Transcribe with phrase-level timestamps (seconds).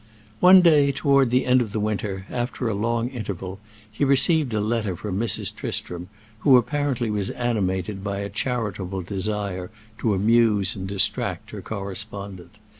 [0.39, 3.59] One day, toward the end of the winter, after a long interval,
[3.91, 5.53] he received a letter from Mrs.
[5.53, 9.69] Tristram, who apparently was animated by a charitable desire
[9.99, 12.57] to amuse and distract her correspondent.